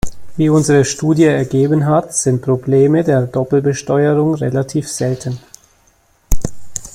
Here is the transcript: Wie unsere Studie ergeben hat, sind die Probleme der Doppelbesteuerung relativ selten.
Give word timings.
Wie 0.35 0.49
unsere 0.49 0.83
Studie 0.83 1.25
ergeben 1.25 1.85
hat, 1.85 2.15
sind 2.15 2.39
die 2.41 2.45
Probleme 2.45 3.03
der 3.03 3.27
Doppelbesteuerung 3.27 4.33
relativ 4.33 4.89
selten. 4.91 5.39